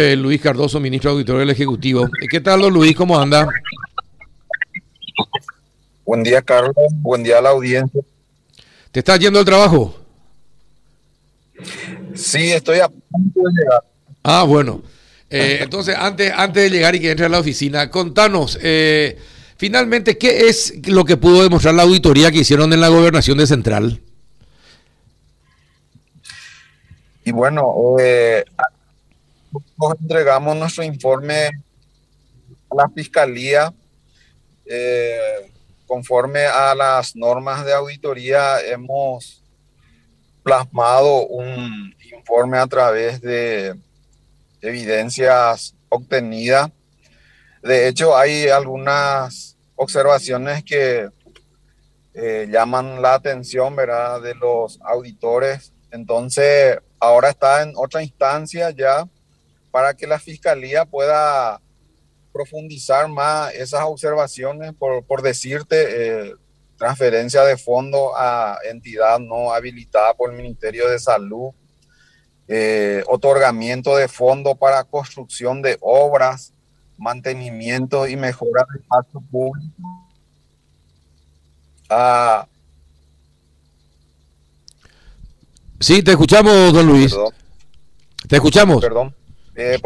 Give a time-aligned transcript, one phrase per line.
[0.00, 2.08] eh, Luis Cardoso, ministro auditorio del Ejecutivo.
[2.30, 2.94] ¿Qué tal, don Luis?
[2.94, 3.48] ¿Cómo anda?
[6.06, 6.76] Buen día, Carlos.
[6.92, 8.00] Buen día a la audiencia.
[8.92, 9.98] ¿Te estás yendo al trabajo?
[12.14, 13.82] Sí, estoy a punto de llegar.
[14.22, 14.82] Ah, bueno.
[15.30, 19.18] Eh, entonces, antes, antes de llegar y que entre a la oficina, contanos, eh,
[19.56, 23.48] finalmente, ¿qué es lo que pudo demostrar la auditoría que hicieron en la gobernación de
[23.48, 24.00] Central?
[27.24, 28.44] Y bueno, eh,
[30.00, 31.46] entregamos nuestro informe
[32.70, 33.72] a la Fiscalía.
[35.86, 39.42] conforme a las normas de auditoría, hemos
[40.42, 43.74] plasmado un informe a través de
[44.60, 46.70] evidencias obtenidas.
[47.62, 51.08] De hecho, hay algunas observaciones que
[52.14, 55.72] eh, llaman la atención, ¿verdad?, de los auditores.
[55.90, 59.08] Entonces, ahora está en otra instancia ya
[59.70, 61.60] para que la fiscalía pueda
[62.32, 66.34] profundizar más esas observaciones, por, por decirte, eh,
[66.76, 71.50] transferencia de fondo a entidad no habilitada por el Ministerio de Salud,
[72.46, 76.54] eh, otorgamiento de fondos para construcción de obras,
[76.96, 80.08] mantenimiento y mejora del espacio público.
[81.90, 82.46] Ah,
[85.80, 87.14] sí, te escuchamos, don Luis.
[88.28, 88.80] Te escuchamos.
[88.80, 89.17] Perdón.
[89.60, 89.80] Eh,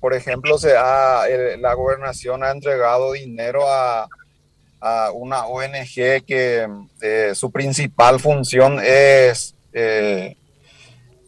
[0.00, 1.24] por, ejemplo, se ha,
[1.58, 4.08] la gobernación ha entregado dinero a,
[4.80, 6.66] a una ONG que
[7.02, 10.34] eh, su principal función es eh,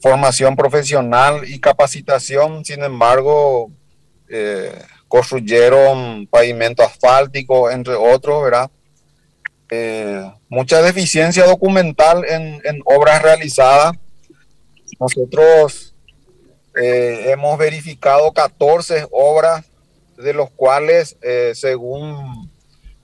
[0.00, 3.70] formación profesional y capacitación, sin embargo,
[5.08, 8.70] construyeron pavimento asfáltico, entre otros, ¿verdad?
[10.48, 13.92] mucha deficiencia documental en, en obras realizadas.
[14.98, 15.91] Nosotros
[16.74, 19.64] hemos verificado 14 obras,
[20.16, 21.16] de los cuales,
[21.54, 22.50] según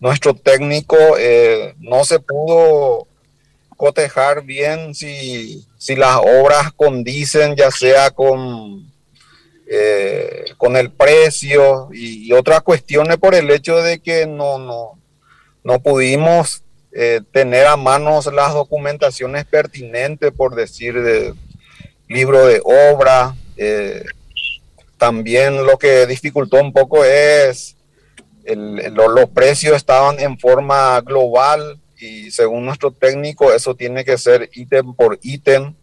[0.00, 3.06] nuestro técnico eh, no se pudo
[3.76, 8.90] cotejar bien si, si las obras condicen ya sea con,
[9.70, 14.98] eh, con el precio y, otras cuestiones por el hecho de que no, no,
[15.64, 16.62] no pudimos
[16.92, 21.34] eh, tener a manos las documentaciones pertinentes, por decir, de
[22.08, 23.34] libro de obra.
[24.96, 27.76] También lo que dificultó un poco es
[28.56, 34.94] los precios estaban en forma global y según nuestro técnico eso tiene que ser ítem
[34.94, 35.74] por ítem.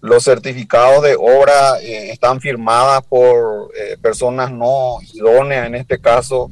[0.00, 6.50] Los certificados de obra eh, están firmadas por eh, personas no idóneas, en este caso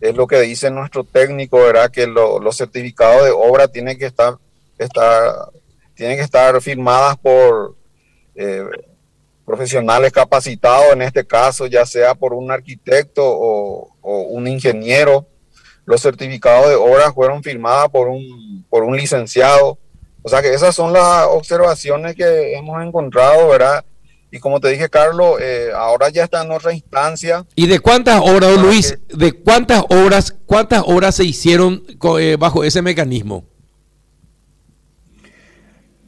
[0.00, 1.90] es lo que dice nuestro técnico, ¿verdad?
[1.90, 4.34] Que los certificados de obra tienen que estar,
[5.94, 7.76] tienen que estar firmadas por
[8.34, 8.64] eh,
[9.44, 15.26] profesionales capacitados, en este caso, ya sea por un arquitecto o, un ingeniero.
[15.84, 19.78] Los certificados de obra fueron firmados por un, por un licenciado.
[20.22, 23.84] O sea que esas son las observaciones que hemos encontrado, ¿verdad?
[24.34, 27.44] Y como te dije, Carlos, eh, ahora ya está en otra instancia.
[27.54, 31.82] ¿Y de cuántas obras, Luis, de cuántas obras, cuántas obras se hicieron
[32.18, 33.44] eh, bajo ese mecanismo?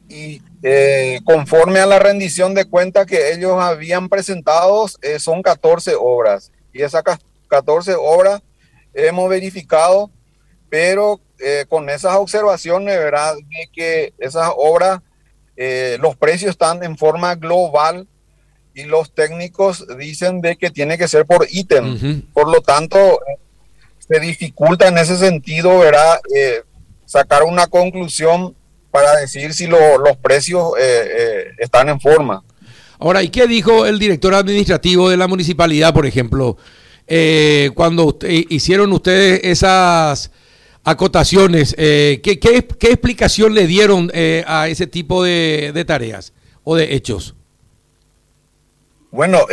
[0.09, 5.93] Y eh, conforme a la rendición de cuentas que ellos habían presentado, eh, son 14
[5.95, 6.51] obras.
[6.73, 7.03] Y esas
[7.47, 8.41] 14 obras
[8.95, 10.09] hemos verificado,
[10.67, 13.35] pero eh, con esas observaciones, ¿verdad?
[13.35, 15.01] De que esas obras,
[15.99, 18.07] los precios están en forma global
[18.73, 22.23] y los técnicos dicen de que tiene que ser por ítem.
[22.33, 23.19] Por lo tanto,
[23.99, 26.19] se dificulta en ese sentido, ¿verdad?
[27.05, 28.55] sacar una conclusión
[28.95, 32.41] para decir si los precios eh, eh, están en forma.
[32.97, 36.55] Ahora, ¿y qué dijo el director administrativo de la municipalidad, por ejemplo,
[37.05, 40.31] eh, cuando hicieron ustedes esas
[40.85, 41.75] acotaciones?
[41.75, 42.39] ¿qué,
[42.79, 44.09] explicación le dieron
[44.47, 46.31] a ese tipo de, tareas
[46.63, 47.35] o de hechos?
[49.11, 49.45] Bueno,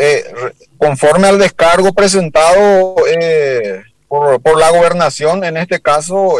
[0.78, 2.94] conforme al descargo presentado
[4.06, 6.36] por, por, la gobernación, en este caso,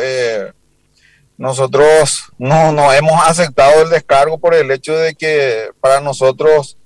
[1.38, 6.76] nosotros no, no hemos aceptado el descargo por el hecho de que para nosotros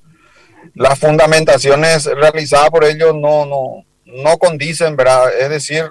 [0.74, 5.24] las fundamentaciones realizadas por ellos no, no, no condicen, ¿verdad?
[5.38, 5.84] Es decir,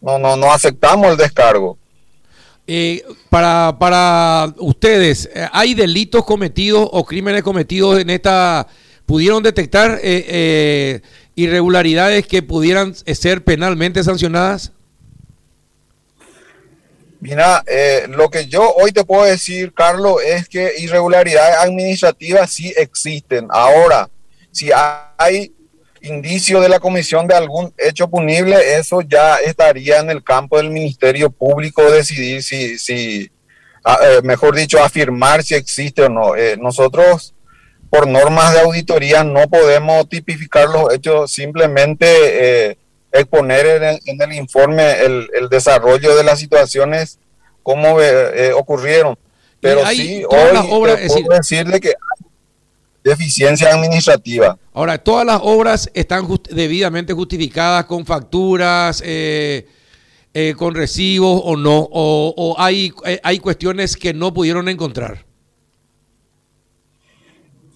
[0.00, 1.78] no, no, no aceptamos el descargo.
[2.66, 8.66] Eh, para, para ustedes, eh, ¿hay delitos cometidos o crímenes cometidos en esta...
[9.06, 11.00] ¿Pudieron detectar eh,
[11.34, 14.70] irregularidades que pudieran ser penalmente sancionadas?
[17.20, 22.72] Mira, eh, lo que yo hoy te puedo decir, Carlos, es que irregularidades administrativas sí
[22.76, 23.46] existen.
[23.50, 24.08] Ahora,
[24.50, 24.70] si
[25.18, 25.52] hay
[26.00, 30.70] indicio de la comisión de algún hecho punible, eso ya estaría en el campo del
[30.70, 33.30] Ministerio Público decidir si, si
[33.84, 36.36] ah, eh, mejor dicho, afirmar si existe o no.
[36.36, 37.34] Eh, nosotros,
[37.90, 42.06] por normas de auditoría, no podemos tipificar los hechos, simplemente
[42.70, 42.78] eh,
[43.12, 47.18] exponer en el, informe el, desarrollo de las situaciones
[47.62, 47.98] como
[48.56, 49.18] ocurrieron.
[49.60, 51.94] Pero sí, hoy puedo decirle que
[53.02, 54.58] deficiencia administrativa.
[54.72, 59.66] Ahora, todas las obras están debidamente justificadas con facturas, eh,
[60.34, 65.24] eh, con recibos o no, o, hay, eh, hay cuestiones que no pudieron encontrar.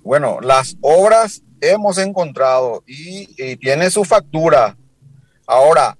[0.02, 4.76] Bueno, las obras hemos encontrado y, y tiene su factura.
[5.46, 5.96] Ahora,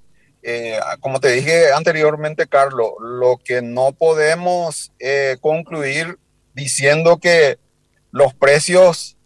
[1.00, 4.93] como te dije anteriormente, Carlos, lo que no podemos
[5.41, 6.19] concluir
[6.55, 7.58] diciendo que
[8.11, 9.17] los precios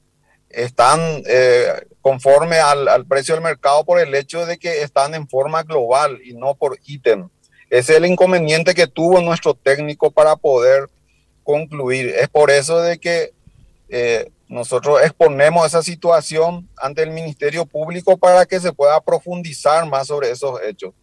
[0.48, 5.62] están eh, conforme al, precio del mercado por el hecho de que están en forma
[5.62, 7.28] global y no por ítem.
[7.70, 10.88] Es el inconveniente que tuvo nuestro técnico para poder
[11.44, 12.14] concluir.
[12.18, 13.32] Es por eso de que
[13.90, 20.06] eh, nosotros exponemos esa situación ante el Ministerio Público para que se pueda profundizar más
[20.06, 20.94] sobre esos hechos.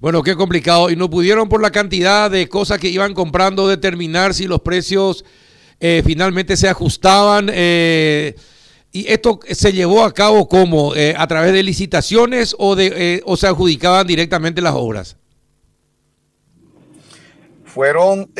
[0.00, 0.90] Bueno, qué complicado.
[0.90, 5.24] Y no pudieron por la cantidad de cosas que iban comprando determinar si los precios
[5.80, 7.48] eh, finalmente se ajustaban.
[7.50, 8.34] Eh,
[8.92, 10.94] ¿Y esto se llevó a cabo como?
[10.94, 15.16] Eh, ¿A través de licitaciones o, de, o se adjudicaban directamente las obras?
[17.64, 18.30] Fueron,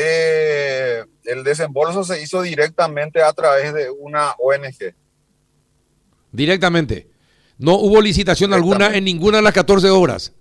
[1.25, 4.95] el desembolso se hizo directamente a través de una ONG.
[6.33, 7.09] Directamente.
[7.59, 10.33] ¿No hubo licitación alguna en ninguna de las 14 obras?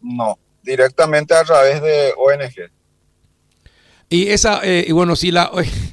[0.00, 2.70] No, directamente a través de ONG.
[4.10, 5.50] Y esa, eh, y bueno, si la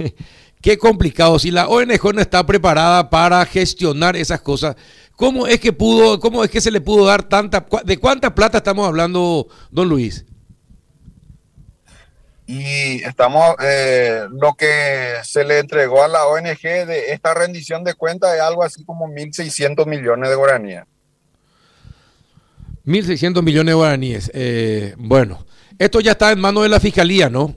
[0.62, 4.76] qué complicado, si la ONG no está preparada para gestionar esas cosas,
[5.16, 8.58] ¿cómo es que pudo, cómo es que se le pudo dar tanta, de cuánta plata
[8.58, 10.26] estamos hablando, don Luis?
[12.48, 17.96] Y estamos, eh, lo que se le entregó a la ONG de esta rendición de
[17.96, 20.84] cuentas es algo así como 1.600 millones de guaraníes.
[22.86, 24.32] 1.600 millones de guaraníes.
[24.34, 25.46] Eh, bueno,
[25.80, 27.56] esto ya está en manos de la fiscalía, ¿no?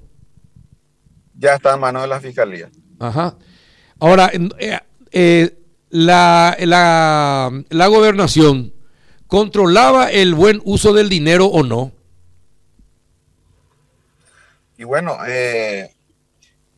[1.38, 2.69] ya está en manos de la fiscalía.
[2.99, 3.37] Ajá.
[4.00, 4.79] Ahora, eh,
[5.12, 5.58] eh,
[5.88, 8.75] la, la, gobernación
[9.26, 11.93] controlaba el buen uso del dinero o no?
[14.78, 15.90] Y bueno, eh,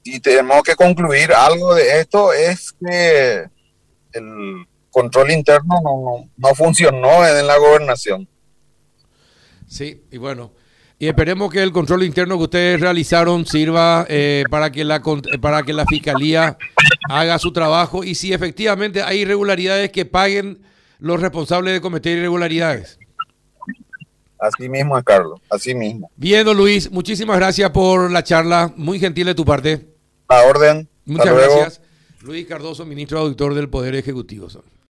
[0.03, 3.45] y tenemos que concluir algo de esto, es que
[4.13, 8.27] el control interno no, no funcionó en la gobernación.
[9.69, 10.53] Sí, y bueno,
[10.99, 15.03] y esperemos que el control interno que ustedes realizaron sirva eh, para, que la,
[15.41, 16.59] para que la fiscalía
[17.09, 20.63] haga su trabajo y si efectivamente hay irregularidades que paguen
[20.99, 23.00] los responsables de cometer irregularidades.
[24.41, 26.11] Así mismo, Carlos, así mismo.
[26.17, 29.89] Bien, don Luis, muchísimas gracias por la charla, muy gentil de tu parte.
[30.29, 30.89] A orden.
[31.05, 31.81] Muchas gracias.
[32.23, 34.49] Luis Cardoso, ministro auditor del Poder Ejecutivo.